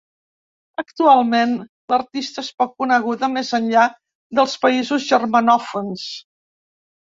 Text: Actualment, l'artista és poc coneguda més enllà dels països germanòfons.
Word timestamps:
Actualment, 0.83 1.51
l'artista 1.93 2.43
és 2.45 2.49
poc 2.63 2.73
coneguda 2.85 3.29
més 3.35 3.53
enllà 3.59 3.85
dels 4.41 4.57
països 4.65 5.07
germanòfons. 5.13 6.09